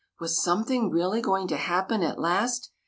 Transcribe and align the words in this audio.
Was 0.19 0.41
something 0.43 0.89
really 0.89 1.21
going 1.21 1.47
to 1.49 1.57
happen 1.57 2.01
at 2.01 2.17
last? 2.17 2.71